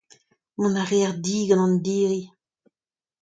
[0.59, 2.21] Mont a reer di gant an diri.